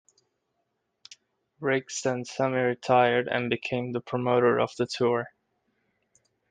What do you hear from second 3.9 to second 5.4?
the promoter of the tour.